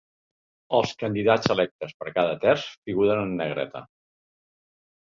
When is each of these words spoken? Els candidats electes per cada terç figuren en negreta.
Els 0.77 0.93
candidats 1.03 1.53
electes 1.57 1.95
per 2.01 2.15
cada 2.17 2.41
terç 2.47 2.67
figuren 2.91 3.25
en 3.29 3.39
negreta. 3.45 3.87